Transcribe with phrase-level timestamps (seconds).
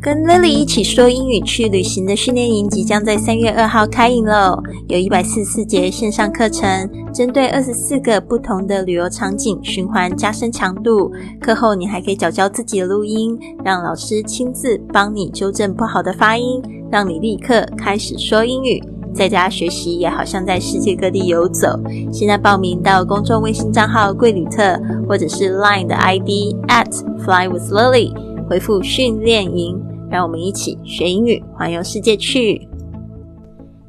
[0.00, 4.62] 跟 Lily 一起说英语去旅行的训练营即将在三月二号开营喽！
[4.88, 11.10] 有一百四十四节线上课程，针对二十四个不同的旅游场景循环加深强度。
[11.40, 18.82] 课后你还可以找教自己的录音，让老师亲自帮你纠正不好的发音，让你立刻开始说英语。
[19.14, 21.68] 在家学习也好像在世界各地游走。
[22.12, 26.92] 现在报名到公众微信账号“贵旅特”或者是 Line 的 ID at
[27.24, 28.12] Fly with Lily，
[28.48, 29.80] 回复训练营。
[30.08, 32.68] 让我们一起学英语，环游世界去。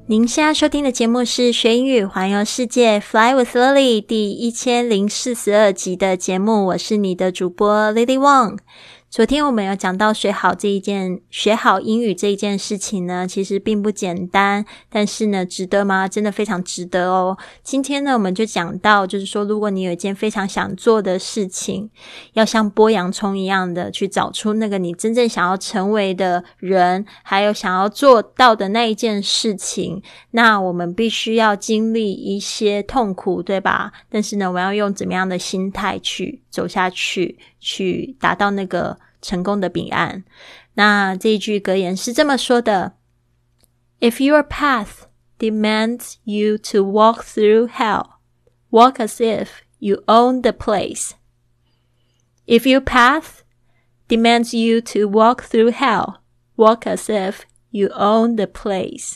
[0.08, 8.58] 您现在收听的节目是《学英语环游世界》（Fly with Lily） 第一千零四十二集的节目，我是你的主播 Lily Wang。
[9.10, 16.10] 昨天我们有讲到学好这一件，学好英语这一件事情呢，其实并不简单，但是呢，值得吗？
[16.10, 17.36] 真的非常值得哦。
[17.64, 21.90] 今天呢，我们就讲到，就是说，如果你有一件非常想做的事情，
[22.34, 33.94] 要像剥洋葱一样的去找出那个你真正想要成为的人，还有想要做到的那一件事情，那我们必须要经历一些痛苦，对吧？
[34.10, 38.98] 但是呢，我要用怎么样的心态去走下去，去达到那个。
[39.20, 40.24] 成功的彼岸。
[40.76, 42.94] 那这一句格言是这么说的
[44.00, 45.08] ：If your path
[45.40, 48.18] demands you to walk through hell,
[48.70, 49.48] walk as if
[49.80, 51.14] you own the place.
[52.46, 53.40] If your path
[54.08, 56.18] demands you to walk through hell,
[56.56, 57.40] walk as if
[57.72, 59.16] you own the place.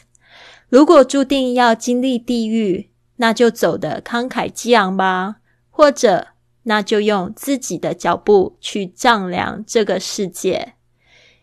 [0.68, 5.36] 如果注定要经历地狱，那就走得慷慨激昂吧，
[5.70, 6.30] 或者
[6.64, 10.76] 那就用自己的脚步去丈量这个世界。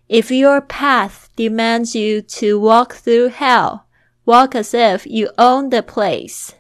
[0.09, 3.83] If your path demands you to walk through hell,
[4.25, 6.51] walk as if you own the place。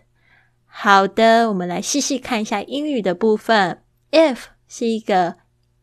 [0.67, 3.83] 好的，我们来细细看一下英语的部分。
[4.11, 5.37] If 是一个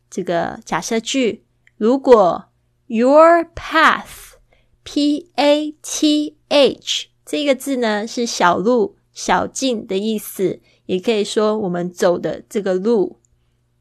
[0.09, 1.43] 这个假设句，
[1.77, 2.45] 如果
[2.87, 10.61] your path，p a t h 这个字呢是小路、小径的意思。
[10.86, 13.18] 也可以说我们走的这个路。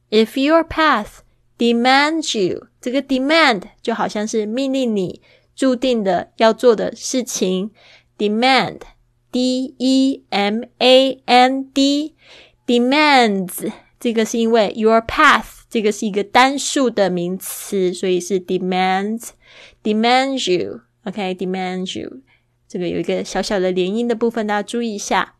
[0.09, 1.19] If your path
[1.57, 5.21] demands you，这个 demand 就好像是命令你
[5.55, 7.71] 注定的要做的事情。
[8.17, 22.21] Demand，d e m a n d，demands 这个是因为 your path 这个是一个单数的名词，所以是 demands，demands you。OK，demands you，
[22.67, 25.32] 这个有一个小小的连音的部分，大家注意一下。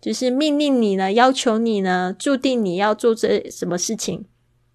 [0.00, 4.24] 就是命令你呢，要求你呢，注定你要做这什么事情。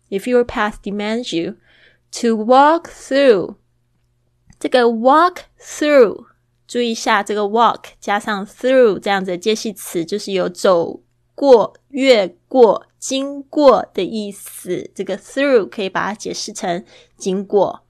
[0.09, 1.55] If your path demands you
[2.21, 3.55] to walk through，
[4.59, 6.25] 这个 walk through，
[6.67, 11.01] 注意一下这个 walk 加上 through 这样子的介系词，就是有走
[11.33, 14.91] 过、越过、经过的意思。
[14.93, 16.85] 这个 through 可以把它解释成
[17.17, 17.81] 经过。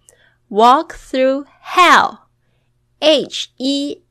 [0.50, 1.46] Walk through
[1.76, 4.05] hell，H E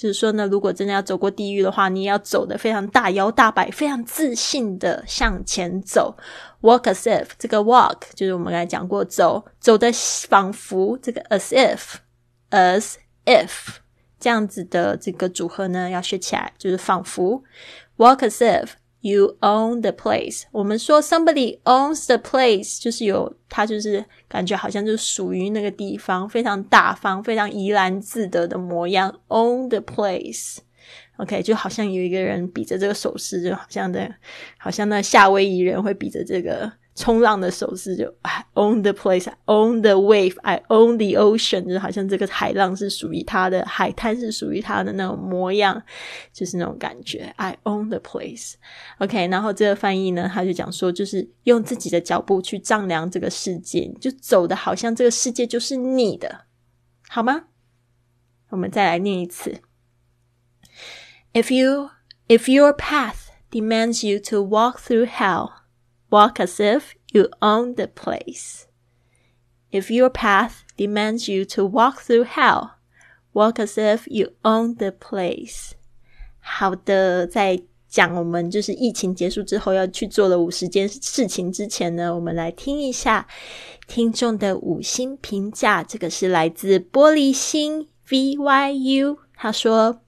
[0.00, 6.16] 就是说呢，如果真的要走过地狱的话，你也要走的非常大摇大摆、非常自信的向前走。
[6.62, 9.92] Walk as if，这个 walk 就是我们刚才讲过，走走的
[10.26, 12.94] 仿佛这个 as if，as
[13.26, 13.50] if
[14.18, 17.44] 这样子的这个组合呢，要学起来就是仿佛。
[17.98, 18.79] Walk as if。
[19.00, 20.42] You own the place。
[20.52, 29.20] 我们说 somebody owns the place，就是有他就是感觉好像就属于那个地方，非常大方、非常怡然自得的模样。
[29.28, 34.14] Own the place，OK，就好像有一个人比着这个手势，就好像的，
[34.58, 36.70] 好像那夏威夷人会比着这个。
[37.00, 45.82] 冲浪的手势就 I own the place, I own the wave, I own the ocean，就好像这个海浪是属于他的，海滩是属于他的那种模样，
[46.30, 47.32] 就是那种感觉。
[47.36, 48.56] I own the place.
[48.98, 56.42] OK，然后这个翻译呢，他就讲说，就是用自己的脚步去丈量这个世界，就走的好像这个世界就是你的，
[57.08, 57.44] 好吗？
[58.50, 59.62] 我们再来念一次。
[61.32, 61.90] If you,
[62.28, 65.59] if your path demands you to walk through hell.
[66.10, 68.64] Walk as if you own the place.
[69.70, 72.72] If your path demands you to walk through hell,
[73.32, 75.72] walk as if you own the place.
[76.40, 83.28] 好的，在讲我们就是疫情结束之后要去做的五十件事情之前呢，我们来听一下
[83.86, 85.84] 听众的五星评价。
[85.84, 89.18] 这个是来自玻璃心 VYU。
[89.34, 90.02] 他说：“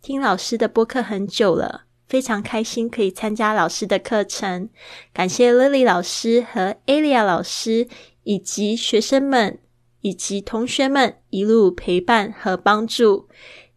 [0.00, 4.68] 听老师的播客很久了，非常开心可以参加老师的课程。
[5.14, 7.88] 感谢 Lily 老师和 Alia 老师
[8.24, 9.60] 以及学生们
[10.02, 13.28] 以及同学们一路陪伴和帮助。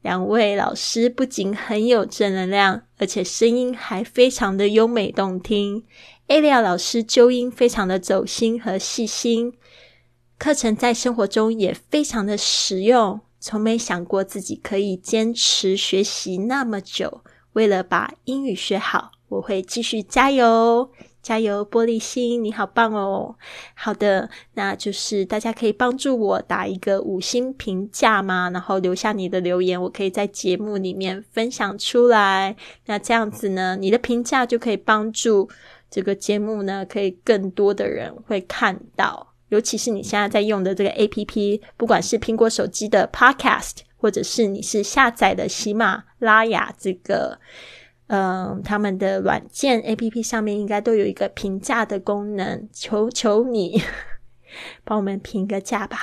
[0.02, 5.86] 两位老师不仅很有正能量，而且声音还非常的优美动听。
[6.28, 9.54] Alia 老师纠音非常的走心和细心。”
[10.38, 17.22] 课程在生活中也非常的实用，从没想过自己可以坚持学习那么久。
[17.56, 20.90] 为了把英语学好，我会继续加油，
[21.22, 21.66] 加油！
[21.66, 23.36] 玻璃心，你好棒哦！
[23.74, 28.50] 好的，那就是大家可以帮助我打一个五星评价吗？
[28.54, 32.58] 然后留下你的留言，我可以在节目里面分享出来。
[32.88, 35.50] 那这样子呢，你的评价就可以帮助
[35.90, 39.32] 这个节目呢，可以更多的人会看到。
[39.48, 47.40] 尤其是你现在在用的这个 A P P，不管是苹果手机的 Podcast，或者是你是下载的喜马拉雅这个，
[48.08, 53.82] 嗯，他们的软件 A P P 上面应该都有一个评价的功能，求求你
[54.84, 55.98] 帮我们评个价吧。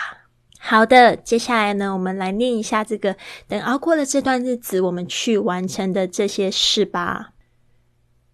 [0.59, 3.17] 好的，接下来呢，我们来念一下这个
[3.49, 7.33] 等熬过了这段日子，我们去完成的这些事吧。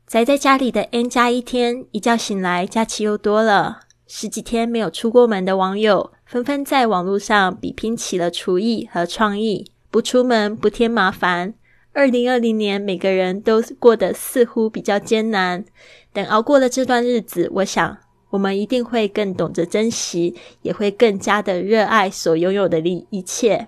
[0.06, 3.80] 宅在家里的 N 加一天，一觉醒来，假期又多了。
[4.06, 11.52] 十几天没有出过门的网友，纷纷在网络上比拼起了厨艺和创意，不出门不添麻烦。
[11.98, 15.64] 二零二零年，每个人都过得似乎比较艰难。
[16.12, 17.98] 等熬过了这段日子，我想
[18.30, 23.66] 我们一定会更懂得珍惜，也会更加的热爱所拥有的一一切。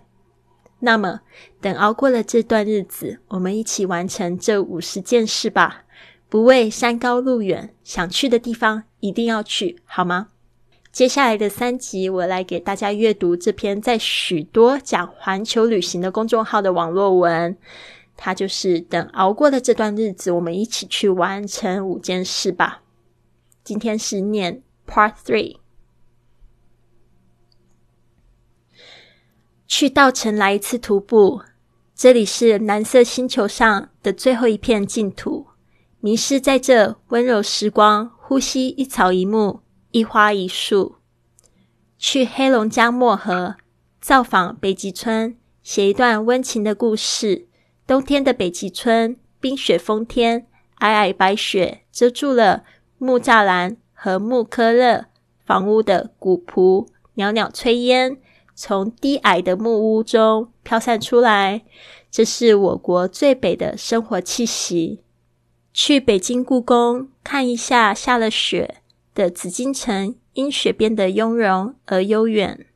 [0.78, 1.22] 那么，
[1.60, 5.82] 等熬过了这段日子，我们一起完成这五十件事吧。
[6.28, 10.28] 不畏山高路远，想去的地方一定要去，好吗？
[10.92, 17.56] 接下来的三集，我来给大家阅读这篇在许多讲环球旅行的公众号的网络文。
[18.22, 22.82] 它就是等熬过了这段日子，我们一起去完成五件事吧。
[23.64, 25.56] 今天是念 Part Three，
[29.66, 31.40] 去稻城来一次徒步。
[31.94, 35.46] 这里是蓝色星球上的最后一片净土。
[36.00, 39.60] 迷失在这温柔时光，呼吸一草一木，
[39.92, 40.96] 一花一树。
[41.96, 43.56] 去黑龙江漠河
[43.98, 47.46] 造访北极村，写一段温情的故事。
[47.90, 50.46] 冬天的北极村，冰雪封天，
[50.78, 52.62] 皑皑白雪遮住了
[52.98, 55.06] 木栅栏和木科勒
[55.44, 58.18] 房屋的古朴，袅袅炊烟
[58.54, 61.62] 从低矮的木屋中飘散出来。
[62.12, 65.02] 这是我国最北的生活气息。
[65.72, 68.76] 去北京故宫看一下下了雪
[69.12, 72.66] 的紫禁城，因雪变得雍容而悠远。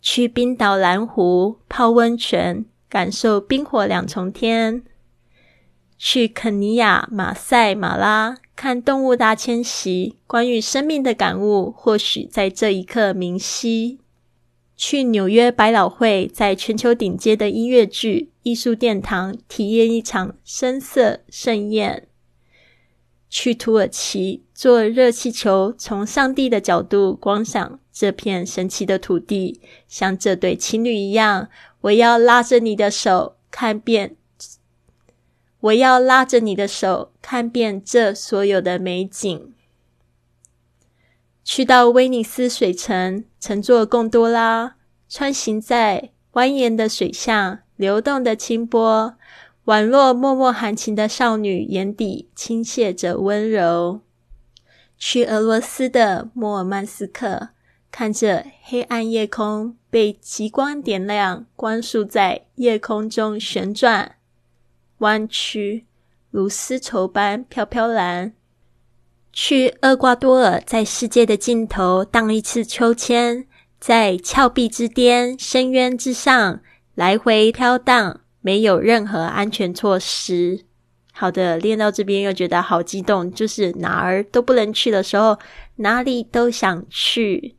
[0.00, 4.82] 去冰岛蓝湖泡温泉，感受冰火两重天。
[5.96, 13.98] 去肯尼亚马赛马拉看动物大迁徙，关于生命的感悟或许在这一刻明晰。
[14.76, 22.04] 去纽约百老汇，在全球顶尖的音乐剧艺术殿堂体验一场声色盛宴；
[23.28, 31.48] 去土耳其坐热气球，从上帝的角度观赏这片神奇的土地，像这对情侣一样。
[31.82, 34.16] 我要拉着你的手，看遍；
[35.60, 39.54] 我要拉着你的手，看遍这所有的美景。
[41.44, 44.76] 去到威尼斯水城，乘坐贡多拉，
[45.08, 49.14] 穿行在蜿蜒的水巷，流动的清波，
[49.64, 54.02] 宛若脉脉含情的少女，眼底倾泻着温柔。
[54.98, 57.48] 去俄罗斯的莫尔曼斯克，
[57.90, 64.16] 看着黑暗夜空被极光点亮，光束在夜空中旋转、
[64.98, 65.86] 弯曲，
[66.30, 68.32] 如丝绸般飘飘然。
[69.32, 73.46] 去厄瓜多尔，在世界的尽头荡一次秋千，
[73.78, 76.60] 在峭壁之巅、深渊之上
[76.94, 80.64] 来回飘荡，没有任何安全措施。
[81.12, 85.38] 好的，练到这边又觉得好激动，就是哪儿都不能去的时候，
[85.76, 87.56] 哪里都想去。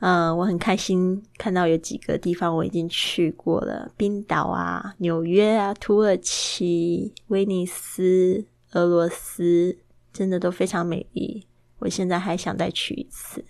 [0.00, 9.78] 嗯，我很开心看到有几个地方我已经去过了：冰岛啊、纽约啊、土耳其、威尼斯、俄罗斯。
[10.10, 11.46] 真的都非常美丽，
[11.78, 13.44] 我现在还想再去一次。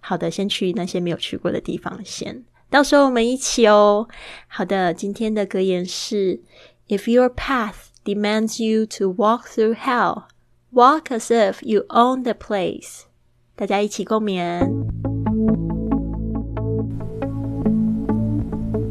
[0.00, 4.08] 好的，先去那些没有去过的地方先，到时候我们一起哦。
[4.48, 6.40] 好的，今天的格言是
[6.88, 10.24] ：If your path demands you to walk through hell,
[10.72, 13.02] walk as if you own the place。
[13.54, 14.99] 大家一起共勉。